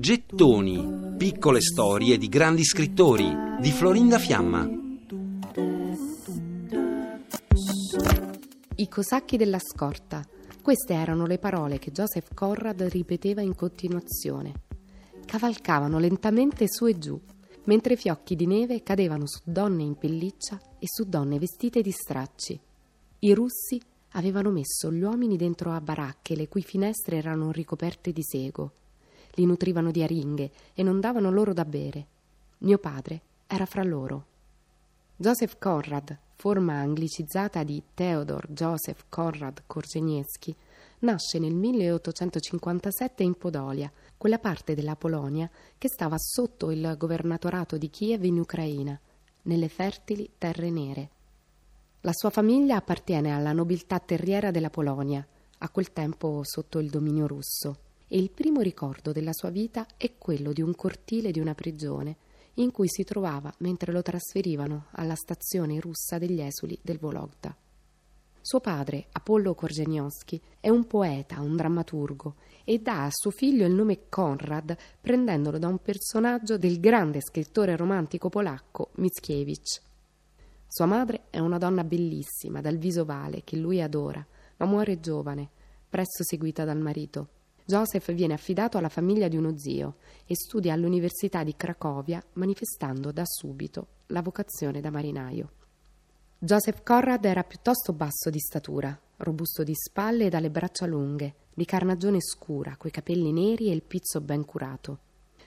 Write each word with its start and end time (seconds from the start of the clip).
Gettoni, 0.00 1.16
piccole 1.18 1.60
storie 1.60 2.16
di 2.16 2.28
grandi 2.30 2.64
scrittori 2.64 3.30
di 3.60 3.70
Florinda 3.70 4.18
Fiamma. 4.18 4.66
I 8.76 8.88
cosacchi 8.88 9.36
della 9.36 9.58
scorta. 9.58 10.26
Queste 10.62 10.94
erano 10.94 11.26
le 11.26 11.36
parole 11.36 11.78
che 11.78 11.90
Joseph 11.90 12.32
Conrad 12.32 12.80
ripeteva 12.84 13.42
in 13.42 13.54
continuazione. 13.54 14.62
Cavalcavano 15.26 15.98
lentamente 15.98 16.64
su 16.66 16.86
e 16.86 16.96
giù, 16.96 17.20
mentre 17.64 17.96
fiocchi 17.96 18.34
di 18.34 18.46
neve 18.46 18.82
cadevano 18.82 19.26
su 19.26 19.40
donne 19.44 19.82
in 19.82 19.96
pelliccia 19.96 20.58
e 20.78 20.86
su 20.88 21.04
donne 21.04 21.38
vestite 21.38 21.82
di 21.82 21.90
stracci. 21.90 22.58
I 23.18 23.34
russi 23.34 23.78
avevano 24.16 24.50
messo 24.50 24.92
gli 24.92 25.02
uomini 25.02 25.36
dentro 25.36 25.72
a 25.72 25.80
baracche 25.80 26.36
le 26.36 26.48
cui 26.48 26.62
finestre 26.62 27.16
erano 27.16 27.50
ricoperte 27.50 28.12
di 28.12 28.22
sego. 28.22 28.72
Li 29.32 29.46
nutrivano 29.46 29.90
di 29.90 30.02
aringhe 30.02 30.50
e 30.74 30.82
non 30.82 31.00
davano 31.00 31.30
loro 31.30 31.52
da 31.52 31.64
bere. 31.64 32.06
Mio 32.58 32.78
padre 32.78 33.20
era 33.46 33.66
fra 33.66 33.82
loro. 33.82 34.26
Joseph 35.16 35.58
Conrad, 35.58 36.16
forma 36.36 36.74
anglicizzata 36.74 37.62
di 37.62 37.82
Theodor 37.94 38.48
Joseph 38.50 39.04
Conrad 39.08 39.62
Korzeniewski, 39.66 40.54
nasce 41.00 41.38
nel 41.38 41.54
1857 41.54 43.22
in 43.22 43.34
Podolia, 43.34 43.90
quella 44.16 44.38
parte 44.38 44.74
della 44.74 44.96
Polonia 44.96 45.50
che 45.76 45.88
stava 45.88 46.16
sotto 46.18 46.70
il 46.70 46.94
governatorato 46.96 47.76
di 47.76 47.90
Kiev 47.90 48.24
in 48.24 48.38
Ucraina, 48.38 48.98
nelle 49.42 49.68
fertili 49.68 50.30
terre 50.38 50.70
nere. 50.70 51.10
La 52.06 52.12
sua 52.12 52.28
famiglia 52.28 52.76
appartiene 52.76 53.32
alla 53.32 53.52
nobiltà 53.52 53.98
terriera 53.98 54.50
della 54.50 54.68
Polonia, 54.68 55.26
a 55.56 55.70
quel 55.70 55.90
tempo 55.94 56.42
sotto 56.44 56.78
il 56.78 56.90
dominio 56.90 57.26
russo, 57.26 57.78
e 58.06 58.18
il 58.18 58.30
primo 58.30 58.60
ricordo 58.60 59.10
della 59.10 59.32
sua 59.32 59.48
vita 59.48 59.86
è 59.96 60.12
quello 60.18 60.52
di 60.52 60.60
un 60.60 60.74
cortile 60.74 61.30
di 61.30 61.40
una 61.40 61.54
prigione 61.54 62.16
in 62.56 62.72
cui 62.72 62.88
si 62.90 63.04
trovava 63.04 63.50
mentre 63.60 63.90
lo 63.90 64.02
trasferivano 64.02 64.88
alla 64.90 65.14
stazione 65.14 65.80
russa 65.80 66.18
degli 66.18 66.42
esuli 66.42 66.78
del 66.82 66.98
Vologda. 66.98 67.56
Suo 68.38 68.60
padre, 68.60 69.06
Apollo 69.10 69.54
Korzeniowski, 69.54 70.38
è 70.60 70.68
un 70.68 70.86
poeta, 70.86 71.40
un 71.40 71.56
drammaturgo 71.56 72.34
e 72.64 72.80
dà 72.80 73.04
a 73.04 73.10
suo 73.10 73.30
figlio 73.30 73.64
il 73.64 73.72
nome 73.72 74.10
Konrad 74.10 74.76
prendendolo 75.00 75.56
da 75.56 75.68
un 75.68 75.78
personaggio 75.78 76.58
del 76.58 76.80
grande 76.80 77.22
scrittore 77.22 77.74
romantico 77.76 78.28
polacco 78.28 78.90
Mickiewicz. 78.96 79.92
Sua 80.76 80.86
madre 80.86 81.26
è 81.30 81.38
una 81.38 81.56
donna 81.56 81.84
bellissima, 81.84 82.60
dal 82.60 82.78
viso 82.78 83.02
ovale, 83.02 83.42
che 83.44 83.56
lui 83.56 83.80
adora, 83.80 84.26
ma 84.56 84.66
muore 84.66 84.98
giovane, 84.98 85.48
presto 85.88 86.24
seguita 86.24 86.64
dal 86.64 86.80
marito. 86.80 87.28
Joseph 87.64 88.12
viene 88.12 88.34
affidato 88.34 88.76
alla 88.76 88.88
famiglia 88.88 89.28
di 89.28 89.36
uno 89.36 89.56
zio 89.56 89.98
e 90.26 90.34
studia 90.34 90.72
all'Università 90.72 91.44
di 91.44 91.54
Cracovia, 91.54 92.20
manifestando 92.32 93.12
da 93.12 93.22
subito 93.24 93.86
la 94.06 94.20
vocazione 94.20 94.80
da 94.80 94.90
marinaio. 94.90 95.52
Joseph 96.40 96.82
Conrad 96.82 97.24
era 97.24 97.44
piuttosto 97.44 97.92
basso 97.92 98.28
di 98.28 98.40
statura, 98.40 99.00
robusto 99.18 99.62
di 99.62 99.74
spalle 99.76 100.24
e 100.24 100.28
dalle 100.28 100.50
braccia 100.50 100.86
lunghe, 100.86 101.34
di 101.54 101.64
carnagione 101.64 102.20
scura, 102.20 102.74
coi 102.76 102.90
capelli 102.90 103.30
neri 103.30 103.68
e 103.68 103.74
il 103.74 103.84
pizzo 103.84 104.20
ben 104.20 104.44
curato 104.44 104.98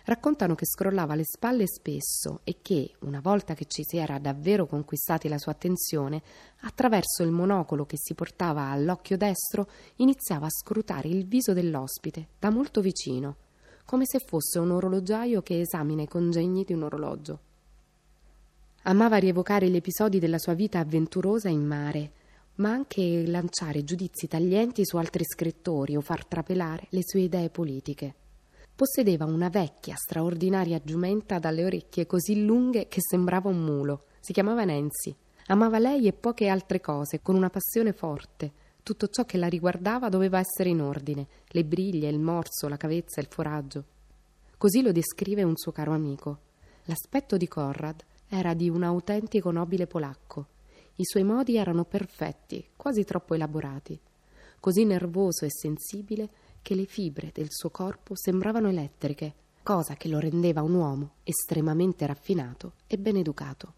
raccontano 0.08 0.55
che 0.55 0.66
scrollava 0.66 1.16
le 1.16 1.25
spalle 1.25 1.67
spesso 1.67 2.39
e 2.45 2.59
che, 2.61 2.94
una 3.00 3.19
volta 3.19 3.53
che 3.53 3.66
ci 3.66 3.83
si 3.86 3.97
era 3.97 4.19
davvero 4.19 4.66
conquistati 4.66 5.27
la 5.27 5.38
sua 5.38 5.52
attenzione, 5.52 6.22
attraverso 6.61 7.23
il 7.23 7.31
monocolo 7.31 7.86
che 7.86 7.97
si 7.97 8.14
portava 8.14 8.69
all'occhio 8.69 9.17
destro, 9.17 9.67
iniziava 9.97 10.45
a 10.45 10.49
scrutare 10.49 11.09
il 11.09 11.27
viso 11.27 11.52
dell'ospite 11.52 12.27
da 12.39 12.49
molto 12.49 12.80
vicino, 12.80 13.36
come 13.83 14.05
se 14.05 14.19
fosse 14.19 14.59
un 14.59 14.72
orologiaio 14.72 15.41
che 15.41 15.59
esamina 15.59 16.03
i 16.03 16.08
congegni 16.08 16.64
di 16.64 16.71
un 16.71 16.83
orologio. 16.83 17.39
Amava 18.83 19.17
rievocare 19.17 19.69
gli 19.69 19.75
episodi 19.75 20.19
della 20.19 20.39
sua 20.39 20.54
vita 20.54 20.80
avventurosa 20.80 21.49
in 21.49 21.65
mare, 21.65 22.11
ma 22.55 22.70
anche 22.70 23.27
lanciare 23.27 23.83
giudizi 23.83 24.30
taglienti 24.30 24.86
su 24.86 24.95
altri 24.95 25.26
scrittori 25.26 25.98
o 25.98 26.02
far 26.02 26.26
trapelare 26.26 26.87
le 26.92 27.02
sue 27.04 27.20
idee 27.20 27.49
politiche. 27.49 28.15
Possedeva 28.77 29.26
una 29.26 29.49
vecchia, 29.49 29.95
straordinaria 29.95 30.80
giumenta 30.83 31.39
dalle 31.39 31.65
orecchie 31.65 32.05
così 32.05 32.45
lunghe 32.45 32.88
che 32.88 32.99
sembrava 33.02 33.49
un 33.49 33.58
mulo. 33.58 34.04
Si 34.20 34.33
chiamava 34.33 34.65
Nancy. 34.65 35.15
Amava 35.48 35.80
lei 35.80 36.05
e 36.05 36.14
poche 36.14 36.48
altre 36.48 36.80
cose, 36.80 37.23
con 37.23 37.33
una 37.33 37.49
passione 37.49 37.92
forte. 37.92 38.52
Tutto 38.83 39.08
ciò 39.08 39.26
che 39.26 39.39
la 39.39 39.48
riguardava 39.48 40.10
doveva 40.10 40.37
essere 40.37 40.70
in 40.70 40.82
ordine: 40.82 41.26
le 41.48 41.66
briglie, 41.66 42.08
il 42.08 42.20
morso, 42.20 42.67
la 42.67 42.77
cavezza, 42.77 43.20
il 43.20 43.26
foraggio. 43.27 43.83
Così 44.60 44.83
lo 44.83 44.92
descrive 44.92 45.42
un 45.42 45.58
suo 45.58 45.71
caro 45.71 45.93
amico. 45.93 46.37
L'aspetto 46.83 47.36
di 47.36 47.48
Conrad 47.48 48.04
era 48.27 48.54
di 48.54 48.70
un 48.70 48.83
autentico 48.83 49.49
nobile 49.49 49.87
polacco. 49.87 50.49
I 50.98 51.04
suoi 51.04 51.23
modi 51.23 51.58
erano 51.58 51.83
perfetti, 51.83 52.64
quasi 52.76 53.04
troppo 53.05 53.33
elaborati. 53.33 53.99
Così 54.60 54.86
nervoso 54.86 55.45
e 55.45 55.49
sensibile 55.49 56.30
che 56.67 56.76
le 56.76 56.83
fibre 56.83 57.32
del 57.33 57.48
suo 57.50 57.70
corpo 57.70 58.14
sembravano 58.14 58.67
elettriche, 58.67 59.33
cosa 59.64 59.95
che 59.95 60.10
lo 60.10 60.20
rendeva 60.20 60.64
un 60.64 60.73
uomo 60.73 61.11
estremamente 61.23 62.05
raffinato 62.05 62.73
e 62.88 62.98
ben 62.98 63.16
educato. 63.16 63.73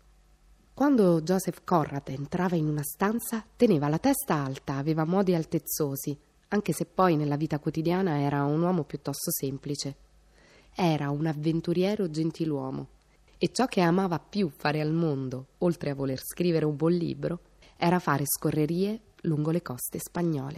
Quando 0.73 1.21
Joseph 1.21 1.61
Conrad 1.63 2.09
entrava 2.09 2.55
in 2.55 2.67
una 2.67 2.81
stanza, 2.81 3.45
teneva 3.55 3.89
la 3.89 3.99
testa 3.99 4.43
alta, 4.43 4.77
aveva 4.77 5.05
modi 5.05 5.35
altezzosi, 5.35 6.17
anche 6.47 6.73
se 6.73 6.85
poi 6.87 7.15
nella 7.15 7.35
vita 7.35 7.59
quotidiana 7.59 8.21
era 8.21 8.43
un 8.43 8.59
uomo 8.59 8.81
piuttosto 8.85 9.29
semplice. 9.29 9.95
Era 10.73 11.11
un 11.11 11.27
avventuriero 11.27 12.09
gentiluomo 12.09 12.87
e 13.37 13.51
ciò 13.51 13.67
che 13.67 13.81
amava 13.81 14.17
più 14.17 14.49
fare 14.49 14.81
al 14.81 14.93
mondo, 14.93 15.49
oltre 15.59 15.91
a 15.91 15.95
voler 15.95 16.19
scrivere 16.19 16.65
un 16.65 16.75
buon 16.75 16.93
libro, 16.93 17.41
era 17.77 17.99
fare 17.99 18.23
scorrerie 18.25 18.99
lungo 19.21 19.51
le 19.51 19.61
coste 19.61 19.99
spagnole. 19.99 20.57